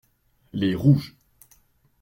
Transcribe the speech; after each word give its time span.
Les 0.51 0.73
rouges. 0.73 1.15